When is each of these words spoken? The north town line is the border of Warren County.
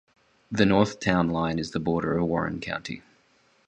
The 0.51 0.65
north 0.65 0.99
town 0.99 1.29
line 1.29 1.59
is 1.59 1.69
the 1.73 1.79
border 1.79 2.17
of 2.17 2.25
Warren 2.25 2.59
County. 2.59 3.03